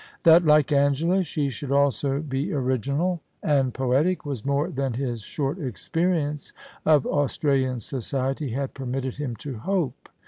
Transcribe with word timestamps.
That, 0.23 0.43
like 0.43 0.71
Angela, 0.71 1.21
she 1.21 1.49
should 1.51 1.71
also 1.71 2.21
be 2.21 2.51
original 2.53 3.21
and 3.43 3.71
poetic, 3.71 4.25
was 4.25 4.43
more 4.43 4.71
than 4.71 4.93
his 4.93 5.21
short 5.21 5.59
experience 5.59 6.53
of 6.87 7.05
Australian 7.05 7.77
society 7.77 8.49
had 8.49 8.73
permitted 8.73 9.17
him 9.17 9.35
to 9.35 9.59
hope. 9.59 10.09